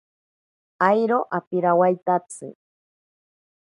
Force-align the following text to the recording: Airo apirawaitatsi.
Airo 0.87 1.19
apirawaitatsi. 1.37 2.47